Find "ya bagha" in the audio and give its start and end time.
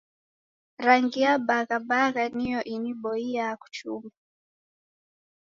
1.25-1.77